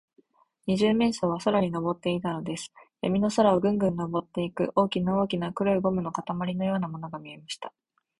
[0.65, 2.71] 二十面相は空にのぼっていたのです。
[3.01, 7.71] やみの空を、ぐんぐんとのぼっていく、大きな大きな黒いゴムまりのようなものが見えました。